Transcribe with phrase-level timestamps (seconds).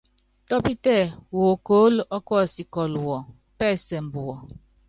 [0.47, 0.95] Tɔ́pítɛ
[1.37, 3.17] wokóólo ɔ́kuɔsikɔ́lu wɔ,
[3.57, 4.35] pɛ́sɛmbɛ wɔ.